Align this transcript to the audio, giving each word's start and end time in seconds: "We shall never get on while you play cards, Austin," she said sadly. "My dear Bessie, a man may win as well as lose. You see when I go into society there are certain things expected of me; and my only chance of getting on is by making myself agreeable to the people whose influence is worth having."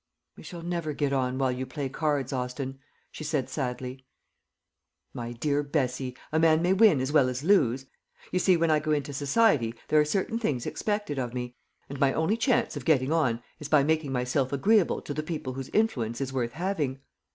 "We 0.35 0.41
shall 0.41 0.63
never 0.63 0.93
get 0.93 1.13
on 1.13 1.37
while 1.37 1.51
you 1.51 1.67
play 1.67 1.87
cards, 1.87 2.33
Austin," 2.33 2.79
she 3.11 3.23
said 3.23 3.49
sadly. 3.51 4.07
"My 5.13 5.31
dear 5.31 5.61
Bessie, 5.61 6.17
a 6.31 6.39
man 6.39 6.63
may 6.63 6.73
win 6.73 6.99
as 6.99 7.11
well 7.11 7.29
as 7.29 7.43
lose. 7.43 7.85
You 8.31 8.39
see 8.39 8.57
when 8.57 8.71
I 8.71 8.79
go 8.79 8.93
into 8.93 9.13
society 9.13 9.75
there 9.89 9.99
are 10.01 10.05
certain 10.05 10.39
things 10.39 10.65
expected 10.65 11.19
of 11.19 11.35
me; 11.35 11.55
and 11.87 11.99
my 11.99 12.13
only 12.13 12.35
chance 12.35 12.75
of 12.75 12.83
getting 12.83 13.11
on 13.11 13.43
is 13.59 13.69
by 13.69 13.83
making 13.83 14.11
myself 14.11 14.51
agreeable 14.51 15.03
to 15.03 15.13
the 15.13 15.21
people 15.21 15.53
whose 15.53 15.69
influence 15.69 16.19
is 16.19 16.33
worth 16.33 16.53
having." 16.53 17.01